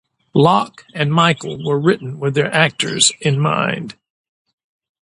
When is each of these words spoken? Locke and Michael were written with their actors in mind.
Locke 0.33 0.83
and 0.95 1.13
Michael 1.13 1.63
were 1.63 1.79
written 1.79 2.19
with 2.19 2.33
their 2.33 2.51
actors 2.51 3.11
in 3.21 3.39
mind. 3.39 3.95